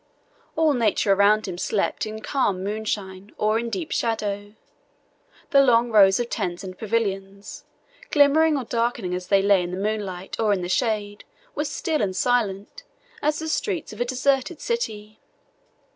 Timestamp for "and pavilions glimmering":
6.63-8.57